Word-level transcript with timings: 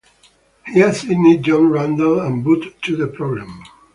He 0.65 0.81
assigned 0.81 1.45
John 1.45 1.69
Randall 1.69 2.21
and 2.21 2.43
Boot 2.43 2.73
to 2.85 2.95
the 2.95 3.05
problem. 3.07 3.61